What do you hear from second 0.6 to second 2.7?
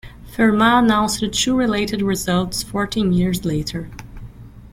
announced two related results